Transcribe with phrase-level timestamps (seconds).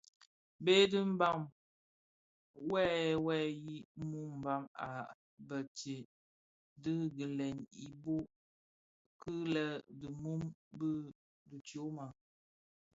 [0.63, 1.41] Bë bi Mbam
[2.69, 3.75] yèn yè yi
[4.09, 4.89] muu mbam a
[5.47, 5.97] begsè
[6.83, 8.27] dhi gilèn ibouk
[9.21, 9.65] ki lè
[9.99, 10.41] di mum
[11.49, 12.05] dhi tyoma.